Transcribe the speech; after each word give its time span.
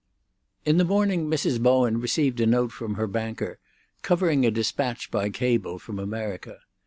XX 0.65 0.69
In 0.71 0.77
the 0.79 0.83
morning 0.83 1.27
Mrs. 1.27 1.61
Bowen 1.61 2.01
received 2.01 2.39
a 2.39 2.47
note 2.47 2.71
from 2.71 2.95
her 2.95 3.05
banker 3.05 3.59
covering 4.01 4.47
a 4.47 4.49
despatch 4.49 5.11
by 5.11 5.29
cable 5.29 5.77
from 5.77 5.99
America. 5.99 6.57